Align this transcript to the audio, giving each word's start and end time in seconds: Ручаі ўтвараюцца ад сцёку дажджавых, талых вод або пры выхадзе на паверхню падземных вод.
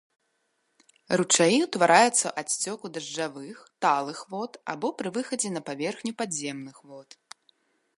Ручаі 1.21 1.57
ўтвараюцца 1.65 2.31
ад 2.43 2.47
сцёку 2.55 2.85
дажджавых, 2.97 3.63
талых 3.87 4.25
вод 4.33 4.51
або 4.75 4.87
пры 5.03 5.09
выхадзе 5.19 5.49
на 5.59 5.67
паверхню 5.71 6.11
падземных 6.25 6.87
вод. 6.93 7.09